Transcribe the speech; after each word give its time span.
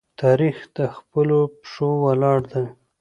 تاریخ 0.21 0.57
د 0.77 0.79
خپلو 0.95 1.39
پښو 1.61 1.89
ولاړ 2.03 2.39
دی. 2.51 2.65